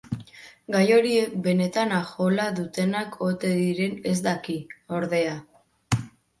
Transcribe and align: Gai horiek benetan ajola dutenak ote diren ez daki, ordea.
Gai 0.75 0.85
horiek 0.95 1.35
benetan 1.47 1.93
ajola 1.99 2.47
dutenak 2.61 3.21
ote 3.29 3.53
diren 3.61 3.97
ez 4.15 4.17
daki, 4.31 4.59
ordea. 5.01 5.41